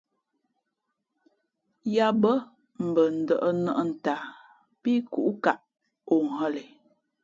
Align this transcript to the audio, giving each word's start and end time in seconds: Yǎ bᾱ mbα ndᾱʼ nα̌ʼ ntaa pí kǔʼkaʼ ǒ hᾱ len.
Yǎ 1.95 2.07
bᾱ 2.21 2.31
mbα 2.87 3.03
ndᾱʼ 3.21 3.43
nα̌ʼ 3.63 3.81
ntaa 3.89 4.21
pí 4.81 4.91
kǔʼkaʼ 5.11 5.59
ǒ 6.13 6.15
hᾱ 6.35 6.45
len. 6.53 6.69